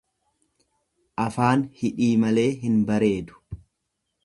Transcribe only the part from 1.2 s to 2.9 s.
Afaan hidhii malee hin